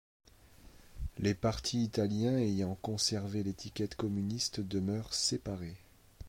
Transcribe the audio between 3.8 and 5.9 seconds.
communiste demeurent séparés.